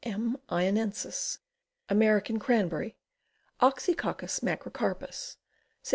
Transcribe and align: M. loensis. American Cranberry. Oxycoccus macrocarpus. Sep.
M. 0.03 0.35
loensis. 0.49 1.37
American 1.87 2.39
Cranberry. 2.39 2.97
Oxycoccus 3.61 4.39
macrocarpus. 4.41 5.35
Sep. 5.83 5.89